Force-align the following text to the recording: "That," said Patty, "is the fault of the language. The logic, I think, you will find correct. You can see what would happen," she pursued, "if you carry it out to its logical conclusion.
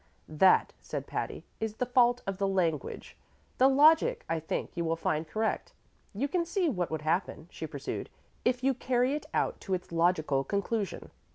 "That," 0.27 0.73
said 0.81 1.05
Patty, 1.05 1.45
"is 1.59 1.75
the 1.75 1.85
fault 1.85 2.23
of 2.25 2.39
the 2.39 2.47
language. 2.47 3.15
The 3.59 3.67
logic, 3.67 4.25
I 4.27 4.39
think, 4.39 4.71
you 4.75 4.83
will 4.83 4.95
find 4.95 5.27
correct. 5.27 5.73
You 6.15 6.27
can 6.27 6.43
see 6.43 6.67
what 6.69 6.89
would 6.89 7.03
happen," 7.03 7.47
she 7.51 7.67
pursued, 7.67 8.09
"if 8.43 8.63
you 8.63 8.73
carry 8.73 9.13
it 9.13 9.27
out 9.31 9.61
to 9.61 9.75
its 9.75 9.91
logical 9.91 10.43
conclusion. 10.43 11.11